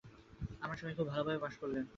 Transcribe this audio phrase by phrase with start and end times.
[0.61, 1.85] আমার স্বামী খুব ভালভাবে পাশ করলেন।